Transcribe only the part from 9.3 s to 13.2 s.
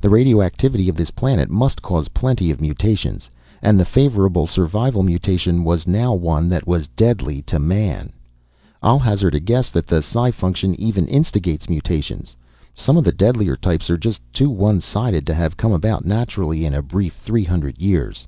a guess that the psi function even instigates mutations, some of the